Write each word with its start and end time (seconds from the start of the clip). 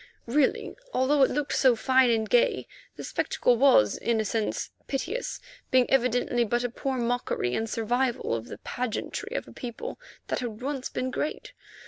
Really, 0.25 0.73
although 0.95 1.21
it 1.21 1.29
looked 1.29 1.53
so 1.55 1.75
fine 1.75 2.09
and 2.09 2.27
gay, 2.27 2.65
the 2.95 3.03
spectacle 3.03 3.55
was, 3.55 3.95
in 3.97 4.19
a 4.19 4.25
sense, 4.25 4.71
piteous, 4.87 5.39
being 5.69 5.87
evidently 5.91 6.43
but 6.43 6.63
a 6.63 6.69
poor 6.71 6.97
mockery 6.97 7.53
and 7.53 7.69
survival 7.69 8.33
of 8.33 8.47
the 8.47 8.57
pageantry 8.57 9.35
of 9.37 9.47
a 9.47 9.53
people 9.53 9.99
that 10.29 10.39
had 10.39 10.63
once 10.63 10.89
been 10.89 11.11
great. 11.11 11.53